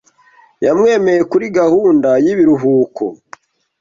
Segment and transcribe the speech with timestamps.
[0.65, 3.03] Yamwemeye kuri gahunda y'ibiruhuko.